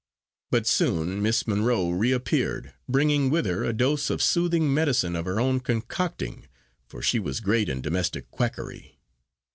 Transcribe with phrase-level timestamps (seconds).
[0.49, 5.39] But soon Miss Monro reappeared, bringing with her a dose of soothing medicine of her
[5.39, 6.47] own concocting,
[6.87, 8.97] for she was great in domestic quackery.